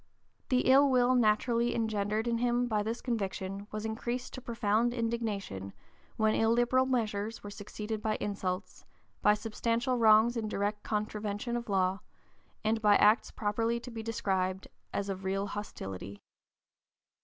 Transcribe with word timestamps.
The 0.49 0.61
ill 0.61 0.89
will 0.89 1.13
naturally 1.13 1.75
engendered 1.75 2.27
in 2.27 2.39
him 2.39 2.67
by 2.67 2.81
this 2.81 3.01
conviction 3.03 3.67
was 3.71 3.85
increased 3.85 4.33
to 4.33 4.41
profound 4.41 4.95
indignation 4.95 5.73
when 6.17 6.33
illiberal 6.33 6.87
measures 6.87 7.43
were 7.43 7.51
succeeded 7.51 8.01
by 8.01 8.17
insults, 8.19 8.83
by 9.21 9.35
substantial 9.35 9.97
wrongs 9.99 10.35
in 10.35 10.47
direct 10.47 10.81
contravention 10.81 11.55
of 11.55 11.69
law, 11.69 11.99
and 12.63 12.81
by 12.81 12.95
acts 12.95 13.29
properly 13.29 13.79
to 13.79 13.91
be 13.91 14.01
described 14.01 14.67
as 14.91 15.07
of 15.07 15.23
real 15.23 15.45
hostility. 15.45 16.23